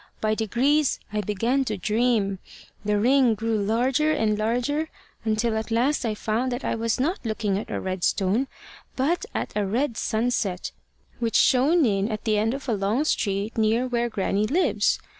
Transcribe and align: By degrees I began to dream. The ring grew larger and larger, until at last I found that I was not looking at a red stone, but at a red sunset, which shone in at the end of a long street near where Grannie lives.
By 0.19 0.33
degrees 0.33 0.99
I 1.13 1.21
began 1.21 1.63
to 1.65 1.77
dream. 1.77 2.39
The 2.83 2.97
ring 2.97 3.35
grew 3.35 3.59
larger 3.61 4.11
and 4.11 4.35
larger, 4.35 4.89
until 5.25 5.55
at 5.55 5.69
last 5.69 6.05
I 6.05 6.15
found 6.15 6.51
that 6.51 6.65
I 6.65 6.73
was 6.73 6.99
not 6.99 7.23
looking 7.23 7.55
at 7.59 7.69
a 7.69 7.79
red 7.79 8.03
stone, 8.03 8.47
but 8.95 9.27
at 9.35 9.53
a 9.55 9.63
red 9.63 9.97
sunset, 9.97 10.71
which 11.19 11.35
shone 11.35 11.85
in 11.85 12.09
at 12.11 12.23
the 12.23 12.39
end 12.39 12.55
of 12.55 12.67
a 12.67 12.73
long 12.73 13.03
street 13.03 13.59
near 13.59 13.85
where 13.87 14.09
Grannie 14.09 14.47
lives. 14.47 14.97